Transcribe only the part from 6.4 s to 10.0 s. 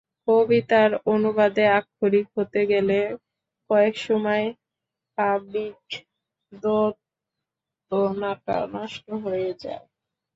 দ্যোতনাটা নষ্ট হয়ে যায়।